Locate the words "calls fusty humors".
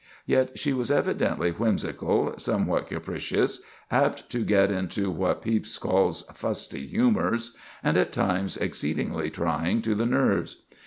5.77-7.55